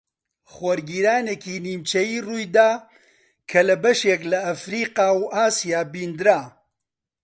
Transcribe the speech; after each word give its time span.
خۆرگیرانێکی 0.51 1.55
نیمچەیی 1.65 2.23
ڕوویدا 2.27 2.69
کە 3.49 3.59
لە 3.67 3.75
بەشێک 3.83 4.21
لە 4.31 4.39
ئەفریقا 4.47 5.09
و 5.19 5.23
ئاسیا 5.35 5.81
بیندرا 5.93 6.41